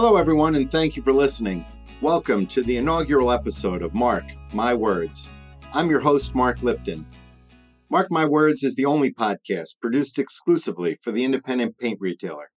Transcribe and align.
Hello, 0.00 0.16
everyone, 0.16 0.54
and 0.54 0.70
thank 0.70 0.94
you 0.94 1.02
for 1.02 1.12
listening. 1.12 1.64
Welcome 2.00 2.46
to 2.46 2.62
the 2.62 2.76
inaugural 2.76 3.32
episode 3.32 3.82
of 3.82 3.96
Mark 3.96 4.22
My 4.54 4.72
Words. 4.72 5.28
I'm 5.74 5.90
your 5.90 5.98
host, 5.98 6.36
Mark 6.36 6.62
Lipton. 6.62 7.04
Mark 7.90 8.06
My 8.08 8.24
Words 8.24 8.62
is 8.62 8.76
the 8.76 8.84
only 8.84 9.12
podcast 9.12 9.80
produced 9.80 10.16
exclusively 10.16 11.00
for 11.02 11.10
the 11.10 11.24
independent 11.24 11.78
paint 11.78 11.98
retailer. 12.00 12.50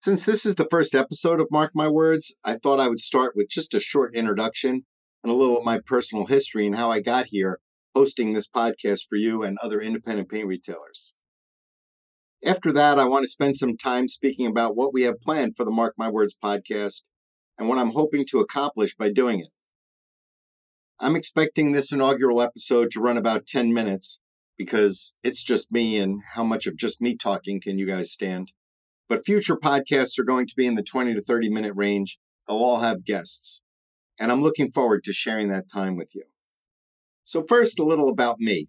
Since 0.00 0.24
this 0.24 0.46
is 0.46 0.54
the 0.54 0.68
first 0.70 0.94
episode 0.94 1.40
of 1.40 1.48
Mark 1.50 1.72
My 1.74 1.88
Words, 1.88 2.36
I 2.44 2.54
thought 2.54 2.78
I 2.78 2.86
would 2.86 3.00
start 3.00 3.32
with 3.34 3.48
just 3.48 3.74
a 3.74 3.80
short 3.80 4.14
introduction 4.14 4.86
and 5.24 5.32
a 5.32 5.34
little 5.34 5.58
of 5.58 5.64
my 5.64 5.80
personal 5.84 6.26
history 6.26 6.68
and 6.68 6.76
how 6.76 6.88
I 6.88 7.00
got 7.00 7.26
here 7.30 7.58
hosting 7.96 8.32
this 8.32 8.48
podcast 8.48 9.08
for 9.08 9.16
you 9.16 9.42
and 9.42 9.58
other 9.60 9.80
independent 9.80 10.28
paint 10.28 10.46
retailers. 10.46 11.14
After 12.46 12.72
that, 12.74 12.96
I 12.96 13.06
want 13.06 13.24
to 13.24 13.28
spend 13.28 13.56
some 13.56 13.76
time 13.76 14.06
speaking 14.06 14.46
about 14.46 14.76
what 14.76 14.94
we 14.94 15.02
have 15.02 15.20
planned 15.20 15.56
for 15.56 15.64
the 15.64 15.72
Mark 15.72 15.94
My 15.98 16.08
Words 16.08 16.36
podcast 16.40 17.02
and 17.58 17.68
what 17.68 17.76
I'm 17.76 17.90
hoping 17.90 18.24
to 18.26 18.38
accomplish 18.38 18.94
by 18.94 19.10
doing 19.10 19.40
it. 19.40 19.48
I'm 21.00 21.16
expecting 21.16 21.72
this 21.72 21.90
inaugural 21.90 22.40
episode 22.40 22.92
to 22.92 23.00
run 23.00 23.16
about 23.16 23.48
10 23.48 23.74
minutes 23.74 24.20
because 24.56 25.12
it's 25.24 25.42
just 25.42 25.72
me 25.72 25.98
and 25.98 26.22
how 26.34 26.44
much 26.44 26.68
of 26.68 26.76
just 26.76 27.02
me 27.02 27.16
talking 27.16 27.60
can 27.60 27.80
you 27.80 27.86
guys 27.86 28.12
stand? 28.12 28.52
But 29.08 29.26
future 29.26 29.56
podcasts 29.56 30.16
are 30.16 30.24
going 30.24 30.46
to 30.46 30.54
be 30.56 30.68
in 30.68 30.76
the 30.76 30.84
20 30.84 31.14
to 31.14 31.20
30 31.20 31.50
minute 31.50 31.74
range. 31.74 32.20
They'll 32.46 32.58
all 32.58 32.78
have 32.78 33.04
guests. 33.04 33.62
And 34.20 34.30
I'm 34.30 34.40
looking 34.40 34.70
forward 34.70 35.02
to 35.02 35.12
sharing 35.12 35.48
that 35.48 35.68
time 35.68 35.96
with 35.96 36.14
you. 36.14 36.22
So, 37.24 37.44
first, 37.46 37.80
a 37.80 37.84
little 37.84 38.08
about 38.08 38.38
me. 38.38 38.68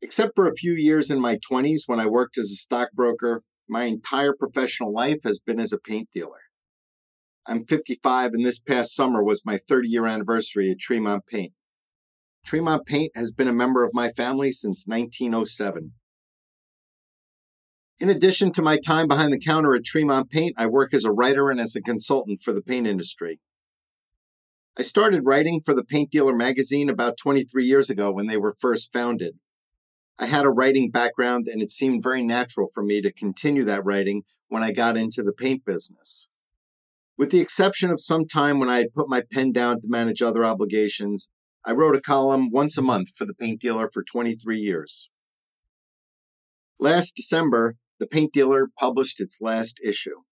Except 0.00 0.32
for 0.34 0.48
a 0.48 0.54
few 0.54 0.74
years 0.74 1.10
in 1.10 1.20
my 1.20 1.36
20s 1.36 1.82
when 1.86 1.98
I 1.98 2.06
worked 2.06 2.38
as 2.38 2.50
a 2.50 2.56
stockbroker, 2.56 3.42
my 3.68 3.84
entire 3.84 4.32
professional 4.32 4.92
life 4.92 5.20
has 5.24 5.40
been 5.40 5.60
as 5.60 5.72
a 5.72 5.78
paint 5.78 6.08
dealer. 6.14 6.42
I'm 7.46 7.64
55, 7.64 8.32
and 8.34 8.44
this 8.44 8.60
past 8.60 8.94
summer 8.94 9.22
was 9.22 9.44
my 9.44 9.58
30 9.58 9.88
year 9.88 10.06
anniversary 10.06 10.70
at 10.70 10.78
Tremont 10.78 11.24
Paint. 11.26 11.52
Tremont 12.44 12.86
Paint 12.86 13.12
has 13.14 13.32
been 13.32 13.48
a 13.48 13.52
member 13.52 13.84
of 13.84 13.94
my 13.94 14.10
family 14.10 14.52
since 14.52 14.86
1907. 14.86 15.92
In 18.00 18.08
addition 18.08 18.52
to 18.52 18.62
my 18.62 18.78
time 18.78 19.08
behind 19.08 19.32
the 19.32 19.40
counter 19.40 19.74
at 19.74 19.84
Tremont 19.84 20.30
Paint, 20.30 20.54
I 20.56 20.66
work 20.66 20.94
as 20.94 21.04
a 21.04 21.10
writer 21.10 21.50
and 21.50 21.58
as 21.58 21.74
a 21.74 21.82
consultant 21.82 22.40
for 22.42 22.52
the 22.52 22.60
paint 22.60 22.86
industry. 22.86 23.40
I 24.78 24.82
started 24.82 25.24
writing 25.24 25.60
for 25.60 25.74
the 25.74 25.84
Paint 25.84 26.12
Dealer 26.12 26.36
magazine 26.36 26.88
about 26.88 27.16
23 27.20 27.64
years 27.64 27.90
ago 27.90 28.12
when 28.12 28.28
they 28.28 28.36
were 28.36 28.54
first 28.60 28.92
founded. 28.92 29.38
I 30.18 30.26
had 30.26 30.44
a 30.44 30.50
writing 30.50 30.90
background 30.90 31.46
and 31.46 31.62
it 31.62 31.70
seemed 31.70 32.02
very 32.02 32.22
natural 32.22 32.68
for 32.74 32.82
me 32.82 33.00
to 33.02 33.12
continue 33.12 33.64
that 33.64 33.84
writing 33.84 34.22
when 34.48 34.62
I 34.62 34.72
got 34.72 34.96
into 34.96 35.22
the 35.22 35.32
paint 35.32 35.64
business. 35.64 36.26
With 37.16 37.30
the 37.30 37.40
exception 37.40 37.90
of 37.90 38.00
some 38.00 38.26
time 38.26 38.58
when 38.58 38.68
I 38.68 38.78
had 38.78 38.94
put 38.94 39.08
my 39.08 39.22
pen 39.22 39.52
down 39.52 39.80
to 39.80 39.88
manage 39.88 40.20
other 40.22 40.44
obligations, 40.44 41.30
I 41.64 41.72
wrote 41.72 41.94
a 41.94 42.00
column 42.00 42.50
once 42.50 42.76
a 42.78 42.82
month 42.82 43.10
for 43.10 43.26
the 43.26 43.34
paint 43.34 43.60
dealer 43.60 43.88
for 43.92 44.02
23 44.02 44.58
years. 44.58 45.10
Last 46.80 47.14
December, 47.16 47.76
the 47.98 48.06
paint 48.06 48.32
dealer 48.32 48.68
published 48.78 49.20
its 49.20 49.40
last 49.40 49.80
issue. 49.84 50.22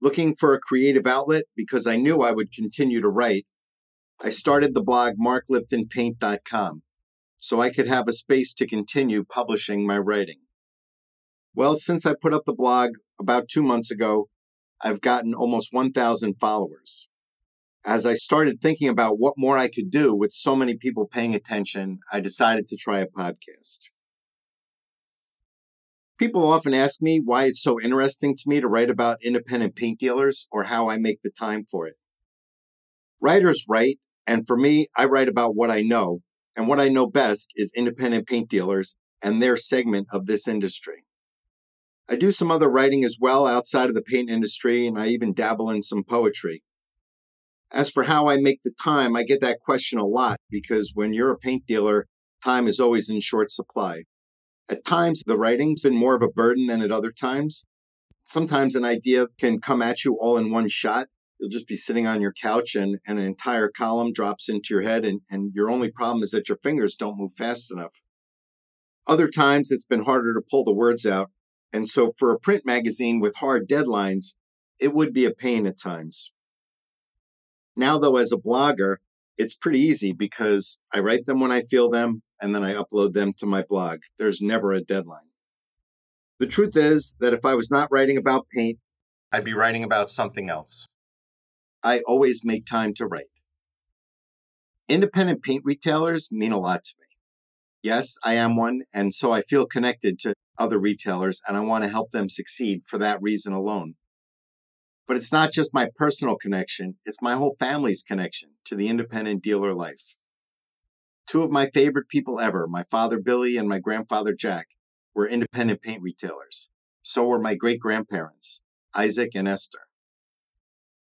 Looking 0.00 0.34
for 0.34 0.54
a 0.54 0.60
creative 0.60 1.06
outlet 1.06 1.44
because 1.56 1.86
I 1.86 1.96
knew 1.96 2.20
I 2.20 2.32
would 2.32 2.52
continue 2.52 3.00
to 3.00 3.08
write, 3.08 3.46
I 4.20 4.30
started 4.30 4.74
the 4.74 4.82
blog 4.82 5.14
markliptonpaint.com 5.14 6.82
so 7.46 7.60
I 7.60 7.70
could 7.70 7.86
have 7.86 8.08
a 8.08 8.12
space 8.12 8.52
to 8.54 8.66
continue 8.66 9.22
publishing 9.22 9.86
my 9.86 9.98
writing. 9.98 10.40
Well, 11.54 11.76
since 11.76 12.04
I 12.04 12.14
put 12.20 12.34
up 12.34 12.42
the 12.44 12.52
blog 12.52 12.94
about 13.20 13.48
two 13.48 13.62
months 13.62 13.88
ago, 13.88 14.28
I've 14.82 15.00
gotten 15.00 15.32
almost 15.32 15.68
1,000 15.70 16.40
followers. 16.40 17.06
As 17.84 18.04
I 18.04 18.14
started 18.14 18.60
thinking 18.60 18.88
about 18.88 19.20
what 19.20 19.34
more 19.36 19.56
I 19.56 19.68
could 19.68 19.92
do 19.92 20.12
with 20.12 20.32
so 20.32 20.56
many 20.56 20.76
people 20.76 21.06
paying 21.06 21.36
attention, 21.36 22.00
I 22.12 22.18
decided 22.18 22.66
to 22.66 22.76
try 22.76 22.98
a 22.98 23.06
podcast. 23.06 23.78
People 26.18 26.50
often 26.50 26.74
ask 26.74 27.00
me 27.00 27.22
why 27.24 27.44
it's 27.44 27.62
so 27.62 27.80
interesting 27.80 28.34
to 28.34 28.42
me 28.48 28.60
to 28.60 28.66
write 28.66 28.90
about 28.90 29.22
independent 29.22 29.76
paint 29.76 30.00
dealers 30.00 30.48
or 30.50 30.64
how 30.64 30.90
I 30.90 30.98
make 30.98 31.20
the 31.22 31.30
time 31.30 31.64
for 31.70 31.86
it. 31.86 31.94
Writers 33.20 33.66
write, 33.68 34.00
and 34.26 34.48
for 34.48 34.56
me, 34.56 34.88
I 34.96 35.04
write 35.04 35.28
about 35.28 35.54
what 35.54 35.70
I 35.70 35.82
know, 35.82 36.22
and 36.56 36.66
what 36.66 36.80
I 36.80 36.88
know 36.88 37.06
best 37.06 37.52
is 37.54 37.72
independent 37.76 38.26
paint 38.26 38.48
dealers 38.48 38.96
and 39.22 39.40
their 39.40 39.56
segment 39.56 40.08
of 40.10 40.26
this 40.26 40.48
industry. 40.48 41.04
I 42.08 42.16
do 42.16 42.30
some 42.30 42.50
other 42.50 42.70
writing 42.70 43.04
as 43.04 43.18
well 43.20 43.46
outside 43.46 43.88
of 43.88 43.94
the 43.94 44.02
paint 44.02 44.30
industry, 44.30 44.86
and 44.86 44.98
I 44.98 45.08
even 45.08 45.34
dabble 45.34 45.70
in 45.70 45.82
some 45.82 46.04
poetry. 46.04 46.62
As 47.72 47.90
for 47.90 48.04
how 48.04 48.28
I 48.28 48.36
make 48.36 48.62
the 48.62 48.72
time, 48.82 49.16
I 49.16 49.24
get 49.24 49.40
that 49.40 49.58
question 49.60 49.98
a 49.98 50.06
lot 50.06 50.38
because 50.48 50.92
when 50.94 51.12
you're 51.12 51.32
a 51.32 51.38
paint 51.38 51.66
dealer, 51.66 52.06
time 52.42 52.68
is 52.68 52.78
always 52.78 53.10
in 53.10 53.20
short 53.20 53.50
supply. 53.50 54.04
At 54.68 54.84
times, 54.84 55.22
the 55.26 55.36
writing's 55.36 55.82
been 55.82 55.96
more 55.96 56.14
of 56.14 56.22
a 56.22 56.28
burden 56.28 56.68
than 56.68 56.80
at 56.80 56.92
other 56.92 57.10
times. 57.10 57.66
Sometimes 58.22 58.74
an 58.74 58.84
idea 58.84 59.26
can 59.38 59.60
come 59.60 59.82
at 59.82 60.04
you 60.04 60.16
all 60.20 60.36
in 60.36 60.50
one 60.50 60.68
shot, 60.68 61.08
you'll 61.38 61.50
just 61.50 61.68
be 61.68 61.76
sitting 61.76 62.06
on 62.06 62.20
your 62.20 62.32
couch 62.32 62.74
and, 62.74 62.98
and 63.06 63.18
an 63.18 63.24
entire 63.24 63.68
column 63.68 64.12
drops 64.12 64.48
into 64.48 64.74
your 64.74 64.82
head 64.82 65.04
and, 65.04 65.20
and 65.30 65.52
your 65.54 65.70
only 65.70 65.90
problem 65.90 66.22
is 66.22 66.30
that 66.30 66.48
your 66.48 66.58
fingers 66.58 66.96
don't 66.96 67.18
move 67.18 67.32
fast 67.32 67.70
enough. 67.70 68.00
Other 69.06 69.28
times 69.28 69.70
it's 69.70 69.84
been 69.84 70.04
harder 70.04 70.34
to 70.34 70.40
pull 70.40 70.64
the 70.64 70.72
words 70.72 71.06
out. 71.06 71.30
And 71.72 71.88
so 71.88 72.14
for 72.18 72.32
a 72.32 72.38
print 72.38 72.64
magazine 72.64 73.20
with 73.20 73.36
hard 73.36 73.68
deadlines 73.68 74.34
it 74.78 74.94
would 74.94 75.12
be 75.12 75.24
a 75.24 75.30
pain 75.30 75.66
at 75.66 75.78
times. 75.78 76.32
Now 77.74 77.98
though 77.98 78.16
as 78.16 78.32
a 78.32 78.36
blogger 78.36 78.96
it's 79.38 79.54
pretty 79.54 79.80
easy 79.80 80.12
because 80.12 80.80
i 80.92 80.98
write 80.98 81.26
them 81.26 81.40
when 81.40 81.52
i 81.52 81.60
feel 81.60 81.90
them 81.90 82.22
and 82.40 82.54
then 82.54 82.64
i 82.64 82.72
upload 82.72 83.12
them 83.12 83.32
to 83.34 83.46
my 83.46 83.62
blog. 83.62 84.00
There's 84.18 84.40
never 84.40 84.72
a 84.72 84.80
deadline. 84.80 85.28
The 86.38 86.46
truth 86.46 86.76
is 86.76 87.14
that 87.20 87.34
if 87.34 87.44
i 87.44 87.54
was 87.54 87.70
not 87.70 87.88
writing 87.90 88.16
about 88.16 88.46
paint 88.54 88.78
i'd 89.32 89.44
be 89.44 89.54
writing 89.54 89.84
about 89.84 90.08
something 90.08 90.48
else 90.48 90.88
I 91.82 92.00
always 92.00 92.44
make 92.44 92.66
time 92.66 92.94
to 92.94 93.06
write. 93.06 93.30
Independent 94.88 95.42
paint 95.42 95.62
retailers 95.64 96.30
mean 96.30 96.52
a 96.52 96.58
lot 96.58 96.84
to 96.84 96.94
me. 97.00 97.06
Yes, 97.82 98.16
I 98.24 98.34
am 98.34 98.56
one, 98.56 98.82
and 98.92 99.14
so 99.14 99.32
I 99.32 99.42
feel 99.42 99.66
connected 99.66 100.18
to 100.20 100.34
other 100.58 100.78
retailers 100.78 101.42
and 101.46 101.56
I 101.56 101.60
want 101.60 101.84
to 101.84 101.90
help 101.90 102.10
them 102.10 102.28
succeed 102.28 102.82
for 102.86 102.98
that 102.98 103.20
reason 103.20 103.52
alone. 103.52 103.94
But 105.06 105.16
it's 105.16 105.32
not 105.32 105.52
just 105.52 105.74
my 105.74 105.88
personal 105.96 106.36
connection, 106.36 106.96
it's 107.04 107.22
my 107.22 107.34
whole 107.34 107.56
family's 107.58 108.02
connection 108.02 108.50
to 108.64 108.74
the 108.74 108.88
independent 108.88 109.42
dealer 109.42 109.72
life. 109.72 110.16
Two 111.26 111.42
of 111.42 111.50
my 111.50 111.66
favorite 111.70 112.08
people 112.08 112.40
ever, 112.40 112.66
my 112.66 112.82
father 112.82 113.20
Billy 113.20 113.56
and 113.56 113.68
my 113.68 113.78
grandfather 113.78 114.32
Jack, 114.32 114.68
were 115.14 115.28
independent 115.28 115.82
paint 115.82 116.02
retailers. 116.02 116.70
So 117.02 117.26
were 117.26 117.40
my 117.40 117.54
great 117.54 117.80
grandparents, 117.80 118.62
Isaac 118.94 119.30
and 119.34 119.46
Esther. 119.46 119.85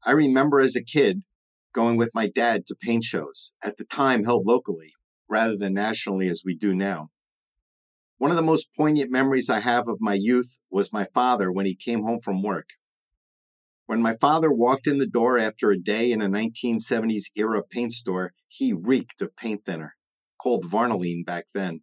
I 0.04 0.12
remember 0.12 0.60
as 0.60 0.76
a 0.76 0.84
kid 0.84 1.24
going 1.74 1.96
with 1.96 2.16
my 2.16 2.28
dad 2.28 2.66
to 2.66 2.76
paint 2.76 3.04
shows, 3.04 3.54
at 3.64 3.78
the 3.78 3.84
time 3.84 4.24
held 4.24 4.46
locally 4.46 4.94
rather 5.30 5.56
than 5.56 5.74
nationally 5.74 6.28
as 6.28 6.44
we 6.46 6.56
do 6.56 6.76
now. 6.76 7.10
One 8.18 8.32
of 8.32 8.38
the 8.38 8.44
most 8.44 8.70
poignant 8.76 9.10
memories 9.10 9.50
I 9.50 9.62
have 9.62 9.88
of 9.88 10.02
my 10.02 10.14
youth 10.14 10.60
was 10.70 10.94
my 10.94 11.08
father 11.14 11.52
when 11.52 11.66
he 11.66 11.76
came 11.76 12.04
home 12.04 12.20
from 12.20 12.44
work. 12.44 12.70
When 13.86 14.02
my 14.02 14.16
father 14.16 14.52
walked 14.52 14.88
in 14.88 14.98
the 14.98 15.08
door 15.08 15.38
after 15.38 15.72
a 15.72 15.80
day 15.80 16.12
in 16.12 16.22
a 16.22 16.30
1970s 16.30 17.32
era 17.36 17.64
paint 17.64 17.94
store, 17.94 18.34
he 18.48 18.74
reeked 18.74 19.22
of 19.22 19.36
paint 19.36 19.66
thinner, 19.66 19.96
called 20.38 20.66
Varnaline 20.66 21.26
back 21.26 21.46
then. 21.54 21.82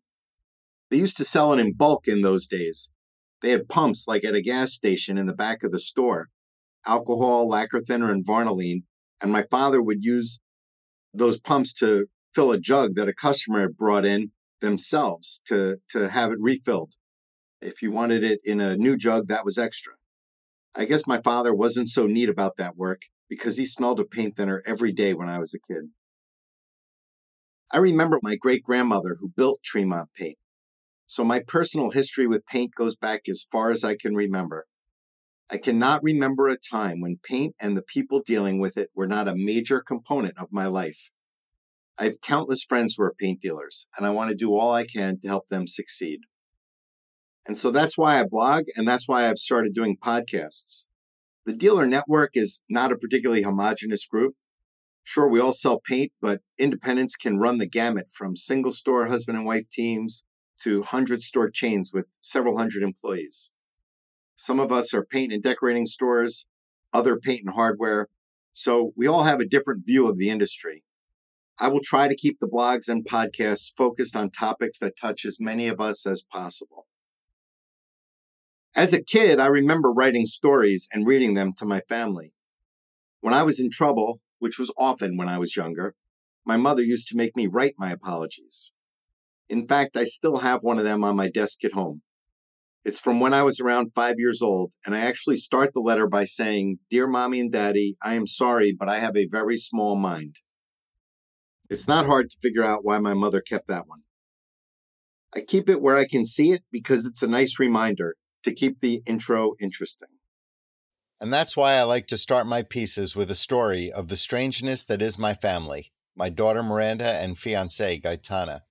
They 0.91 0.99
used 0.99 1.17
to 1.19 1.25
sell 1.25 1.53
it 1.53 1.59
in 1.59 1.75
bulk 1.75 2.07
in 2.07 2.21
those 2.21 2.47
days. 2.47 2.91
They 3.43 3.51
had 3.51 3.69
pumps 3.69 4.07
like 4.07 4.25
at 4.25 4.35
a 4.35 4.43
gas 4.43 4.73
station 4.73 5.19
in 5.19 5.27
the 5.27 5.33
back 5.33 5.63
of 5.63 5.73
the 5.73 5.79
store, 5.79 6.31
alcohol, 6.89 7.49
lacquer 7.49 7.81
thinner, 7.81 8.11
and 8.11 8.27
Varnaline. 8.27 8.83
And 9.21 9.31
my 9.31 9.45
father 9.51 9.83
would 9.83 10.05
use 10.05 10.41
those 11.13 11.39
pumps 11.39 11.73
to 11.75 12.07
fill 12.35 12.53
a 12.53 12.59
jug 12.59 12.95
that 12.95 13.09
a 13.09 13.15
customer 13.15 13.63
had 13.63 13.77
brought 13.77 14.05
in 14.05 14.33
themselves 14.61 15.41
to, 15.47 15.77
to 15.91 16.09
have 16.09 16.33
it 16.33 16.39
refilled. 16.41 16.95
If 17.61 17.83
you 17.83 17.91
wanted 17.91 18.23
it 18.23 18.41
in 18.45 18.61
a 18.61 18.77
new 18.77 18.97
jug, 18.97 19.29
that 19.29 19.45
was 19.45 19.59
extra. 19.59 19.95
I 20.75 20.85
guess 20.85 21.07
my 21.07 21.21
father 21.21 21.55
wasn't 21.55 21.89
so 21.89 22.07
neat 22.07 22.29
about 22.29 22.57
that 22.57 22.77
work 22.77 23.03
because 23.29 23.57
he 23.57 23.67
smelled 23.67 24.01
of 24.01 24.11
paint 24.11 24.37
thinner 24.37 24.63
every 24.65 24.93
day 24.93 25.15
when 25.15 25.29
I 25.29 25.39
was 25.39 25.55
a 25.55 25.73
kid. 25.73 25.91
I 27.71 27.79
remember 27.79 28.19
my 28.23 28.37
great 28.37 28.63
grandmother 28.63 29.17
who 29.19 29.29
built 29.29 29.61
Tremont 29.63 30.09
paint. 30.17 30.39
So 31.07 31.25
my 31.25 31.41
personal 31.41 31.91
history 31.91 32.27
with 32.27 32.47
paint 32.47 32.75
goes 32.77 32.97
back 32.97 33.23
as 33.29 33.47
far 33.51 33.71
as 33.71 33.85
I 33.85 33.97
can 33.97 34.15
remember. 34.15 34.67
I 35.51 35.57
cannot 35.57 36.03
remember 36.03 36.47
a 36.49 36.59
time 36.59 37.01
when 37.01 37.21
paint 37.23 37.55
and 37.59 37.75
the 37.75 37.83
people 37.83 38.21
dealing 38.21 38.61
with 38.61 38.77
it 38.77 38.91
were 38.95 39.07
not 39.07 39.29
a 39.29 39.35
major 39.35 39.81
component 39.81 40.37
of 40.37 40.53
my 40.53 40.67
life. 40.67 41.11
I 41.99 42.05
have 42.05 42.21
countless 42.21 42.63
friends 42.63 42.95
who 42.97 43.05
are 43.05 43.15
paint 43.19 43.41
dealers, 43.41 43.89
and 43.97 44.07
I 44.07 44.11
want 44.11 44.31
to 44.31 44.37
do 44.37 44.55
all 44.55 44.73
I 44.73 44.85
can 44.85 45.19
to 45.21 45.29
help 45.29 45.49
them 45.49 45.67
succeed. 45.67 46.21
And 47.47 47.57
so 47.57 47.71
that's 47.71 47.97
why 47.97 48.21
I 48.21 48.25
blog, 48.25 48.65
and 48.77 48.87
that's 48.87 49.09
why 49.09 49.27
I've 49.27 49.39
started 49.39 49.75
doing 49.75 49.97
podcasts. 49.97 50.85
The 51.47 51.55
dealer 51.55 51.87
network 51.87 52.33
is 52.35 52.61
not 52.69 52.93
a 52.93 52.97
particularly 52.97 53.43
homogenous 53.43 54.07
group. 54.07 54.35
Sure, 55.03 55.27
we 55.27 55.41
all 55.41 55.55
sell 55.55 55.81
paint, 55.81 56.13
but 56.21 56.43
independents 56.59 57.17
can 57.17 57.39
run 57.39 57.57
the 57.57 57.67
gamut 57.67 58.11
from 58.15 58.37
single 58.37 58.71
store 58.71 59.07
husband 59.07 59.39
and 59.39 59.47
wife 59.47 59.67
teams 59.71 60.27
to 60.61 60.81
100 60.81 61.23
store 61.23 61.49
chains 61.49 61.91
with 61.93 62.05
several 62.21 62.59
hundred 62.59 62.83
employees. 62.83 63.51
Some 64.41 64.61
of 64.61 64.71
us 64.71 64.95
are 64.95 65.05
paint 65.05 65.33
and 65.33 65.43
decorating 65.43 65.85
stores, 65.85 66.47
other 66.93 67.19
paint 67.19 67.41
and 67.45 67.55
hardware. 67.57 68.07
So 68.53 68.93
we 68.97 69.05
all 69.05 69.25
have 69.25 69.41
a 69.41 69.45
different 69.45 69.85
view 69.85 70.07
of 70.07 70.17
the 70.17 70.31
industry. 70.31 70.85
I 71.59 71.67
will 71.67 71.81
try 71.83 72.07
to 72.07 72.15
keep 72.15 72.39
the 72.39 72.47
blogs 72.47 72.89
and 72.89 73.05
podcasts 73.05 73.73
focused 73.77 74.15
on 74.15 74.31
topics 74.31 74.79
that 74.79 74.97
touch 74.97 75.25
as 75.25 75.41
many 75.41 75.67
of 75.67 75.81
us 75.81 76.07
as 76.07 76.23
possible. 76.23 76.87
As 78.77 78.93
a 78.93 79.03
kid, 79.03 79.41
I 79.41 79.47
remember 79.47 79.93
writing 79.93 80.25
stories 80.25 80.89
and 80.93 81.05
reading 81.05 81.35
them 81.35 81.53
to 81.55 81.67
my 81.67 81.81
family. 81.89 82.33
When 83.21 83.35
I 83.35 83.43
was 83.43 83.59
in 83.59 83.73
trouble, 83.73 84.21
which 84.39 84.57
was 84.57 84.73
often 84.79 85.17
when 85.17 85.29
I 85.29 85.39
was 85.39 85.57
younger, 85.57 85.97
my 86.47 86.57
mother 86.57 86.83
used 86.83 87.09
to 87.09 87.17
make 87.17 87.35
me 87.35 87.49
write 87.49 87.75
my 87.77 87.91
apologies. 87.91 88.71
In 89.49 89.67
fact, 89.67 89.97
I 89.97 90.05
still 90.05 90.39
have 90.39 90.63
one 90.63 90.79
of 90.79 90.85
them 90.85 91.03
on 91.03 91.17
my 91.17 91.29
desk 91.29 91.65
at 91.65 91.73
home. 91.73 92.03
It's 92.85 93.01
from 93.01 93.21
when 93.21 93.35
I 93.35 93.43
was 93.43 93.61
around 93.61 93.93
five 93.95 94.15
years 94.19 94.41
old, 94.41 94.73
and 94.87 94.95
I 94.95 95.01
actually 95.01 95.37
start 95.37 95.73
the 95.75 95.81
letter 95.81 96.07
by 96.07 96.25
saying, 96.25 96.79
Dear 96.91 97.07
Mommy 97.07 97.41
and 97.41 97.53
Daddy, 97.53 97.97
I 98.03 98.15
am 98.15 98.27
sorry, 98.27 98.75
but 98.79 98.89
I 98.89 98.99
have 98.99 99.17
a 99.17 99.27
very 99.27 99.57
small 99.57 99.97
mind. 99.97 100.37
It's 101.69 101.89
not 101.89 102.07
hard 102.07 102.31
to 102.31 102.39
figure 102.41 102.65
out 102.65 102.85
why 102.85 102.99
my 102.99 103.15
mother 103.15 103.41
kept 103.41 103.67
that 103.67 103.87
one. 103.87 104.03
I 105.35 105.41
keep 105.41 105.69
it 105.69 105.83
where 105.83 105.97
I 105.97 106.07
can 106.07 106.25
see 106.25 106.53
it 106.53 106.63
because 106.73 107.05
it's 107.05 107.23
a 107.23 107.29
nice 107.29 107.59
reminder 107.59 108.17
to 108.45 108.55
keep 108.55 108.81
the 108.81 109.03
intro 109.07 109.55
interesting. 109.61 110.09
And 111.21 111.33
that's 111.33 111.57
why 111.57 111.75
I 111.75 111.83
like 111.83 112.07
to 112.07 112.17
start 112.17 112.47
my 112.47 112.63
pieces 112.63 113.15
with 113.15 113.31
a 113.31 113.35
story 113.35 113.93
of 113.93 114.09
the 114.09 114.17
strangeness 114.17 114.85
that 114.85 115.03
is 115.03 115.19
my 115.19 115.35
family, 115.35 115.93
my 116.17 116.29
daughter 116.29 116.63
Miranda 116.63 117.11
and 117.21 117.37
fiancee 117.37 118.01
Gaetana. 118.01 118.63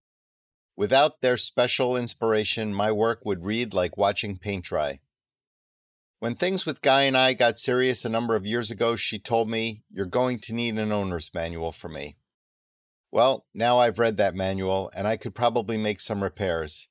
Without 0.78 1.22
their 1.22 1.38
special 1.38 1.98
inspiration, 1.98 2.72
my 2.72 2.92
work 2.92 3.26
would 3.26 3.44
read 3.44 3.74
like 3.74 3.98
watching 3.98 4.38
paint 4.38 4.64
dry. 4.64 5.00
When 6.20 6.36
things 6.36 6.68
with 6.68 6.84
Guy 6.84 7.04
and 7.04 7.18
I 7.18 7.34
got 7.34 7.58
serious 7.58 8.06
a 8.06 8.10
number 8.10 8.36
of 8.36 8.46
years 8.46 8.70
ago, 8.70 8.96
she 8.96 9.18
told 9.18 9.50
me, 9.50 9.82
You're 9.92 10.06
going 10.06 10.38
to 10.40 10.54
need 10.54 10.78
an 10.78 10.92
owner's 10.92 11.34
manual 11.34 11.72
for 11.72 11.90
me. 11.90 12.18
Well, 13.12 13.48
now 13.56 13.80
I've 13.80 13.98
read 13.98 14.18
that 14.18 14.36
manual 14.36 14.92
and 14.96 15.08
I 15.08 15.18
could 15.18 15.34
probably 15.34 15.78
make 15.78 16.00
some 16.00 16.22
repairs. 16.22 16.88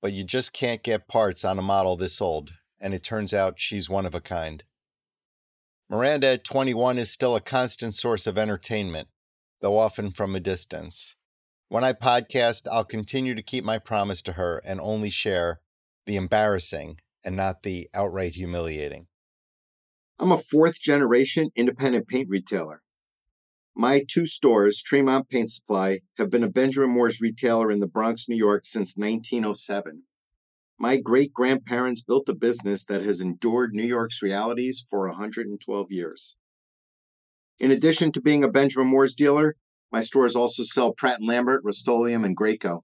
But 0.00 0.14
you 0.14 0.24
just 0.24 0.54
can't 0.54 0.82
get 0.82 1.06
parts 1.06 1.44
on 1.44 1.58
a 1.58 1.62
model 1.62 1.96
this 1.96 2.22
old, 2.22 2.52
and 2.80 2.94
it 2.94 3.04
turns 3.04 3.34
out 3.34 3.60
she's 3.60 3.90
one 3.90 4.06
of 4.06 4.14
a 4.14 4.20
kind. 4.22 4.64
Miranda 5.90 6.28
at 6.28 6.44
21 6.44 6.96
is 6.96 7.10
still 7.10 7.36
a 7.36 7.40
constant 7.40 7.94
source 7.94 8.26
of 8.26 8.38
entertainment, 8.38 9.08
though 9.60 9.76
often 9.76 10.10
from 10.10 10.34
a 10.34 10.40
distance. 10.40 11.16
When 11.70 11.84
I 11.84 11.92
podcast, 11.92 12.66
I'll 12.68 12.84
continue 12.84 13.36
to 13.36 13.44
keep 13.44 13.62
my 13.62 13.78
promise 13.78 14.20
to 14.22 14.32
her 14.32 14.60
and 14.64 14.80
only 14.80 15.08
share 15.08 15.60
the 16.04 16.16
embarrassing 16.16 16.96
and 17.24 17.36
not 17.36 17.62
the 17.62 17.88
outright 17.94 18.34
humiliating. 18.34 19.06
I'm 20.18 20.32
a 20.32 20.36
fourth 20.36 20.80
generation 20.80 21.50
independent 21.54 22.08
paint 22.08 22.28
retailer. 22.28 22.82
My 23.76 24.02
two 24.04 24.26
stores, 24.26 24.82
Tremont 24.82 25.28
Paint 25.28 25.48
Supply, 25.48 26.00
have 26.18 26.28
been 26.28 26.42
a 26.42 26.48
Benjamin 26.48 26.90
Moore's 26.90 27.20
retailer 27.20 27.70
in 27.70 27.78
the 27.78 27.86
Bronx, 27.86 28.28
New 28.28 28.36
York 28.36 28.64
since 28.64 28.96
1907. 28.96 30.02
My 30.76 30.96
great 30.96 31.32
grandparents 31.32 32.00
built 32.00 32.28
a 32.28 32.34
business 32.34 32.84
that 32.86 33.04
has 33.04 33.20
endured 33.20 33.74
New 33.74 33.86
York's 33.86 34.22
realities 34.22 34.84
for 34.90 35.08
112 35.08 35.92
years. 35.92 36.34
In 37.60 37.70
addition 37.70 38.10
to 38.10 38.20
being 38.20 38.42
a 38.42 38.48
Benjamin 38.48 38.88
Moore's 38.88 39.14
dealer, 39.14 39.54
my 39.92 40.00
stores 40.00 40.36
also 40.36 40.62
sell 40.62 40.92
Pratt 40.92 41.20
& 41.20 41.22
Lambert, 41.22 41.62
Rust-Oleum, 41.64 42.24
and 42.24 42.36
Graco. 42.36 42.82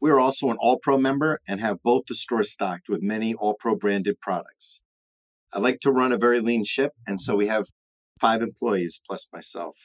We 0.00 0.10
are 0.10 0.18
also 0.18 0.48
an 0.50 0.56
All 0.58 0.78
Pro 0.78 0.96
member 0.96 1.40
and 1.46 1.60
have 1.60 1.82
both 1.82 2.04
the 2.08 2.14
stores 2.14 2.50
stocked 2.50 2.88
with 2.88 3.02
many 3.02 3.34
All 3.34 3.54
Pro 3.54 3.76
branded 3.76 4.20
products. 4.20 4.80
I 5.52 5.58
like 5.58 5.80
to 5.80 5.90
run 5.90 6.12
a 6.12 6.16
very 6.16 6.40
lean 6.40 6.64
ship, 6.64 6.92
and 7.06 7.20
so 7.20 7.36
we 7.36 7.48
have 7.48 7.66
five 8.18 8.40
employees 8.40 9.00
plus 9.06 9.28
myself. 9.32 9.76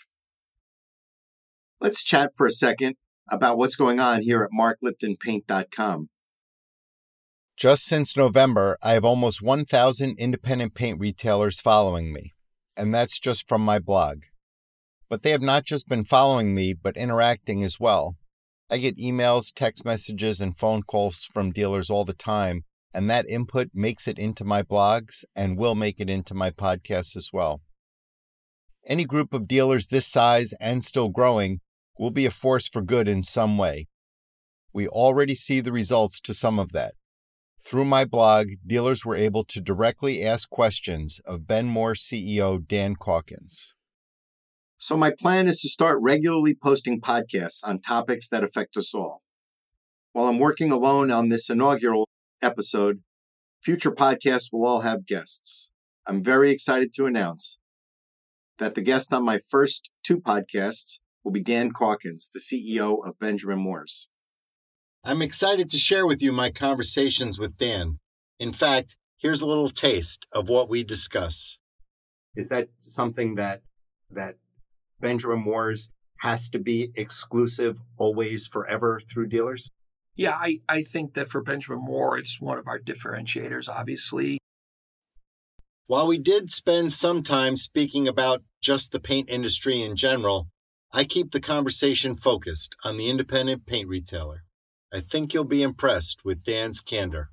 Let's 1.81 2.03
chat 2.03 2.31
for 2.37 2.45
a 2.45 2.51
second 2.51 2.95
about 3.29 3.57
what's 3.57 3.75
going 3.75 3.99
on 3.99 4.21
here 4.21 4.43
at 4.43 4.51
markliptonpaint.com. 4.57 6.09
Just 7.57 7.85
since 7.85 8.15
November, 8.15 8.77
I 8.83 8.93
have 8.93 9.05
almost 9.05 9.41
1,000 9.41 10.17
independent 10.19 10.75
paint 10.75 10.99
retailers 10.99 11.59
following 11.59 12.13
me, 12.13 12.33
and 12.77 12.93
that's 12.93 13.19
just 13.19 13.47
from 13.47 13.61
my 13.61 13.79
blog. 13.79 14.23
But 15.15 15.23
they 15.23 15.31
have 15.31 15.41
not 15.41 15.63
just 15.63 15.87
been 15.87 16.03
following 16.03 16.53
me, 16.53 16.73
but 16.73 16.97
interacting 16.97 17.63
as 17.63 17.79
well. 17.79 18.17
I 18.69 18.79
get 18.79 18.97
emails, 18.97 19.53
text 19.55 19.85
messages, 19.85 20.41
and 20.41 20.59
phone 20.59 20.83
calls 20.83 21.23
from 21.23 21.53
dealers 21.53 21.89
all 21.89 22.03
the 22.03 22.11
time, 22.11 22.65
and 22.93 23.09
that 23.09 23.29
input 23.29 23.69
makes 23.73 24.09
it 24.09 24.19
into 24.19 24.43
my 24.43 24.61
blogs 24.61 25.23
and 25.33 25.57
will 25.57 25.73
make 25.73 26.01
it 26.01 26.09
into 26.09 26.33
my 26.33 26.51
podcasts 26.51 27.15
as 27.15 27.29
well. 27.31 27.61
Any 28.85 29.05
group 29.05 29.33
of 29.33 29.47
dealers 29.47 29.87
this 29.87 30.05
size 30.05 30.53
and 30.59 30.83
still 30.83 31.07
growing 31.07 31.61
will 31.97 32.11
be 32.11 32.25
a 32.25 32.29
force 32.29 32.67
for 32.67 32.81
good 32.81 33.07
in 33.07 33.23
some 33.23 33.57
way. 33.57 33.87
We 34.73 34.89
already 34.89 35.35
see 35.35 35.61
the 35.61 35.71
results 35.71 36.19
to 36.19 36.33
some 36.33 36.59
of 36.59 36.73
that. 36.73 36.95
Through 37.63 37.85
my 37.85 38.03
blog, 38.03 38.47
dealers 38.67 39.05
were 39.05 39.15
able 39.15 39.45
to 39.45 39.61
directly 39.61 40.25
ask 40.25 40.49
questions 40.49 41.21
of 41.25 41.47
Ben 41.47 41.67
Moore 41.67 41.93
CEO 41.93 42.59
Dan 42.67 42.97
Calkins. 42.97 43.71
So, 44.85 44.95
my 44.95 45.09
plan 45.09 45.47
is 45.47 45.61
to 45.61 45.67
start 45.67 45.97
regularly 45.99 46.53
posting 46.53 47.01
podcasts 47.01 47.61
on 47.63 47.81
topics 47.81 48.29
that 48.29 48.43
affect 48.43 48.77
us 48.77 48.93
all. 48.93 49.23
While 50.13 50.27
I'm 50.27 50.37
working 50.37 50.71
alone 50.71 51.09
on 51.09 51.29
this 51.29 51.49
inaugural 51.49 52.07
episode, 52.39 53.01
future 53.63 53.89
podcasts 53.89 54.53
will 54.53 54.63
all 54.63 54.81
have 54.81 55.07
guests. 55.07 55.71
I'm 56.05 56.23
very 56.23 56.51
excited 56.51 56.93
to 56.93 57.07
announce 57.07 57.57
that 58.59 58.75
the 58.75 58.83
guest 58.83 59.11
on 59.11 59.25
my 59.25 59.39
first 59.39 59.89
two 60.03 60.19
podcasts 60.19 60.99
will 61.23 61.31
be 61.31 61.41
Dan 61.41 61.71
Calkins, 61.73 62.29
the 62.31 62.39
CEO 62.39 62.99
of 63.03 63.17
Benjamin 63.17 63.57
Moore's. 63.57 64.07
I'm 65.03 65.23
excited 65.23 65.67
to 65.71 65.77
share 65.79 66.05
with 66.05 66.21
you 66.21 66.31
my 66.31 66.51
conversations 66.51 67.39
with 67.39 67.57
Dan. 67.57 67.97
In 68.39 68.53
fact, 68.53 68.97
here's 69.17 69.41
a 69.41 69.47
little 69.47 69.69
taste 69.69 70.27
of 70.31 70.47
what 70.47 70.69
we 70.69 70.83
discuss. 70.83 71.57
Is 72.35 72.49
that 72.49 72.69
something 72.81 73.33
that 73.33 73.63
that 74.11 74.35
Benjamin 74.99 75.39
Moore's 75.39 75.91
has 76.19 76.49
to 76.49 76.59
be 76.59 76.91
exclusive 76.95 77.79
always 77.97 78.47
forever 78.47 79.01
through 79.11 79.27
dealers? 79.27 79.71
Yeah, 80.15 80.37
I, 80.39 80.59
I 80.69 80.83
think 80.83 81.13
that 81.13 81.29
for 81.29 81.41
Benjamin 81.41 81.83
Moore, 81.83 82.17
it's 82.17 82.39
one 82.39 82.57
of 82.57 82.67
our 82.67 82.79
differentiators, 82.79 83.67
obviously. 83.67 84.39
While 85.87 86.07
we 86.07 86.17
did 86.17 86.51
spend 86.51 86.93
some 86.93 87.21
time 87.21 87.57
speaking 87.57 88.07
about 88.07 88.43
just 88.61 88.91
the 88.91 88.99
paint 88.99 89.29
industry 89.29 89.81
in 89.81 89.95
general, 89.95 90.47
I 90.91 91.03
keep 91.03 91.31
the 91.31 91.41
conversation 91.41 92.15
focused 92.15 92.75
on 92.85 92.97
the 92.97 93.09
independent 93.09 93.65
paint 93.65 93.89
retailer. 93.89 94.45
I 94.93 95.01
think 95.01 95.33
you'll 95.33 95.43
be 95.43 95.61
impressed 95.61 96.23
with 96.23 96.43
Dan's 96.43 96.79
candor. 96.79 97.31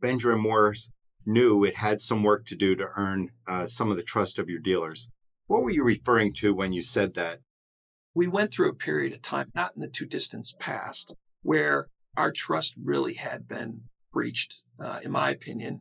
Benjamin 0.00 0.40
Moore's 0.40 0.90
knew 1.24 1.64
it 1.64 1.78
had 1.78 2.00
some 2.00 2.22
work 2.22 2.46
to 2.46 2.54
do 2.54 2.76
to 2.76 2.84
earn 2.96 3.30
uh, 3.48 3.66
some 3.66 3.90
of 3.90 3.96
the 3.96 4.02
trust 4.02 4.38
of 4.38 4.48
your 4.48 4.60
dealers. 4.60 5.10
What 5.48 5.62
were 5.62 5.70
you 5.70 5.82
referring 5.82 6.34
to 6.34 6.54
when 6.54 6.74
you 6.74 6.82
said 6.82 7.14
that? 7.14 7.40
We 8.14 8.28
went 8.28 8.52
through 8.52 8.68
a 8.68 8.74
period 8.74 9.14
of 9.14 9.22
time, 9.22 9.50
not 9.54 9.72
in 9.74 9.80
the 9.80 9.88
too 9.88 10.04
distant 10.04 10.52
past, 10.60 11.14
where 11.42 11.88
our 12.18 12.30
trust 12.30 12.74
really 12.82 13.14
had 13.14 13.48
been 13.48 13.84
breached, 14.12 14.62
uh, 14.78 15.00
in 15.02 15.10
my 15.10 15.30
opinion. 15.30 15.80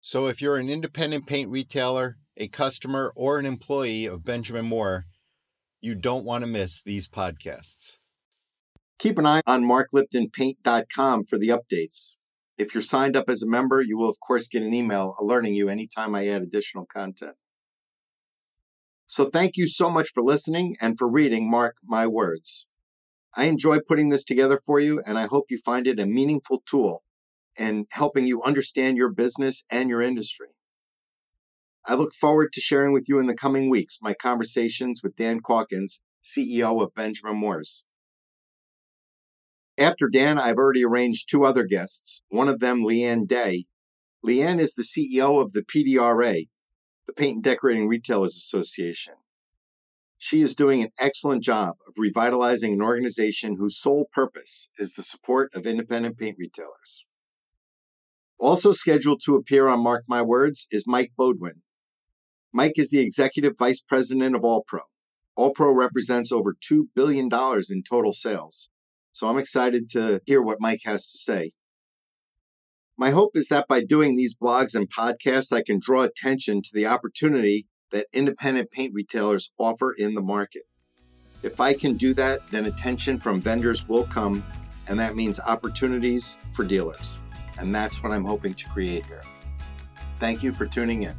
So, 0.00 0.26
if 0.26 0.40
you're 0.40 0.56
an 0.56 0.70
independent 0.70 1.26
paint 1.26 1.50
retailer, 1.50 2.16
a 2.38 2.48
customer, 2.48 3.12
or 3.14 3.38
an 3.38 3.44
employee 3.44 4.06
of 4.06 4.24
Benjamin 4.24 4.64
Moore, 4.64 5.04
you 5.82 5.94
don't 5.94 6.24
want 6.24 6.42
to 6.42 6.50
miss 6.50 6.80
these 6.80 7.06
podcasts. 7.06 7.98
Keep 8.98 9.18
an 9.18 9.26
eye 9.26 9.42
on 9.46 9.64
markliptonpaint.com 9.64 11.24
for 11.24 11.38
the 11.38 11.48
updates. 11.48 12.14
If 12.56 12.72
you're 12.72 12.82
signed 12.82 13.18
up 13.18 13.28
as 13.28 13.42
a 13.42 13.48
member, 13.48 13.82
you 13.82 13.98
will, 13.98 14.08
of 14.08 14.18
course, 14.20 14.48
get 14.48 14.62
an 14.62 14.72
email 14.72 15.14
alerting 15.20 15.52
you 15.54 15.68
anytime 15.68 16.14
I 16.14 16.26
add 16.28 16.40
additional 16.40 16.86
content. 16.86 17.36
So, 19.16 19.26
thank 19.26 19.56
you 19.56 19.68
so 19.68 19.90
much 19.90 20.10
for 20.12 20.24
listening 20.24 20.76
and 20.80 20.98
for 20.98 21.08
reading 21.08 21.48
Mark 21.48 21.76
My 21.84 22.04
Words. 22.04 22.66
I 23.36 23.44
enjoy 23.44 23.78
putting 23.78 24.08
this 24.08 24.24
together 24.24 24.58
for 24.66 24.80
you, 24.80 25.00
and 25.06 25.16
I 25.16 25.28
hope 25.28 25.44
you 25.50 25.58
find 25.64 25.86
it 25.86 26.00
a 26.00 26.04
meaningful 26.04 26.64
tool 26.68 27.04
in 27.56 27.86
helping 27.92 28.26
you 28.26 28.42
understand 28.42 28.96
your 28.96 29.12
business 29.12 29.62
and 29.70 29.88
your 29.88 30.02
industry. 30.02 30.48
I 31.86 31.94
look 31.94 32.12
forward 32.12 32.52
to 32.54 32.60
sharing 32.60 32.92
with 32.92 33.04
you 33.08 33.20
in 33.20 33.26
the 33.26 33.36
coming 33.36 33.70
weeks 33.70 34.00
my 34.02 34.14
conversations 34.14 35.00
with 35.00 35.14
Dan 35.14 35.38
Calkins, 35.38 36.02
CEO 36.24 36.82
of 36.82 36.92
Benjamin 36.96 37.36
Moore's. 37.36 37.84
After 39.78 40.08
Dan, 40.08 40.40
I've 40.40 40.56
already 40.56 40.84
arranged 40.84 41.30
two 41.30 41.44
other 41.44 41.62
guests, 41.62 42.22
one 42.30 42.48
of 42.48 42.58
them 42.58 42.82
Leanne 42.82 43.28
Day, 43.28 43.66
Leanne 44.26 44.58
is 44.58 44.72
the 44.72 44.82
CEO 44.82 45.40
of 45.42 45.52
the 45.52 45.62
PDRA, 45.62 46.48
the 47.06 47.12
Paint 47.12 47.36
and 47.36 47.44
Decorating 47.44 47.88
Retailers 47.88 48.36
Association. 48.36 49.14
She 50.18 50.40
is 50.40 50.54
doing 50.54 50.82
an 50.82 50.90
excellent 50.98 51.42
job 51.42 51.76
of 51.86 51.94
revitalizing 51.98 52.72
an 52.72 52.82
organization 52.82 53.56
whose 53.56 53.78
sole 53.78 54.08
purpose 54.12 54.68
is 54.78 54.92
the 54.92 55.02
support 55.02 55.50
of 55.54 55.66
independent 55.66 56.18
paint 56.18 56.36
retailers. 56.38 57.04
Also 58.38 58.72
scheduled 58.72 59.20
to 59.24 59.36
appear 59.36 59.68
on 59.68 59.82
Mark 59.82 60.04
My 60.08 60.22
Words 60.22 60.66
is 60.70 60.86
Mike 60.86 61.12
Bodwin. 61.16 61.62
Mike 62.52 62.78
is 62.78 62.90
the 62.90 63.00
executive 63.00 63.54
vice 63.58 63.80
president 63.80 64.34
of 64.34 64.42
AllPro. 64.42 64.80
AllPro 65.36 65.76
represents 65.76 66.30
over 66.32 66.54
$2 66.54 66.84
billion 66.94 67.28
in 67.70 67.82
total 67.82 68.12
sales. 68.12 68.70
So 69.12 69.28
I'm 69.28 69.38
excited 69.38 69.88
to 69.90 70.20
hear 70.24 70.40
what 70.40 70.60
Mike 70.60 70.80
has 70.84 71.06
to 71.10 71.18
say. 71.18 71.52
My 72.96 73.10
hope 73.10 73.36
is 73.36 73.48
that 73.48 73.66
by 73.66 73.82
doing 73.82 74.14
these 74.14 74.36
blogs 74.36 74.74
and 74.76 74.90
podcasts, 74.90 75.52
I 75.52 75.62
can 75.62 75.80
draw 75.80 76.02
attention 76.02 76.62
to 76.62 76.70
the 76.72 76.86
opportunity 76.86 77.66
that 77.90 78.06
independent 78.12 78.70
paint 78.70 78.94
retailers 78.94 79.52
offer 79.58 79.92
in 79.92 80.14
the 80.14 80.22
market. 80.22 80.62
If 81.42 81.60
I 81.60 81.74
can 81.74 81.96
do 81.96 82.14
that, 82.14 82.48
then 82.50 82.66
attention 82.66 83.18
from 83.18 83.40
vendors 83.40 83.88
will 83.88 84.04
come, 84.04 84.44
and 84.88 84.98
that 85.00 85.16
means 85.16 85.40
opportunities 85.40 86.38
for 86.54 86.64
dealers. 86.64 87.20
And 87.58 87.74
that's 87.74 88.02
what 88.02 88.12
I'm 88.12 88.24
hoping 88.24 88.54
to 88.54 88.68
create 88.68 89.04
here. 89.06 89.22
Thank 90.20 90.42
you 90.42 90.52
for 90.52 90.66
tuning 90.66 91.02
in. 91.02 91.14